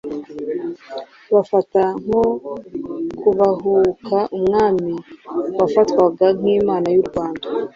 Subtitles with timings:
[1.33, 2.23] bafata nko
[3.19, 4.93] kubahuka umwami
[5.59, 7.45] wafatwaga nk’Imana mu Rwanda.